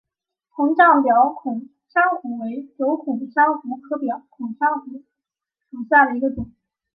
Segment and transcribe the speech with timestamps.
[0.55, 5.03] 膨胀表孔珊瑚为轴孔珊瑚科表孔珊瑚
[5.69, 6.49] 属下的一个种。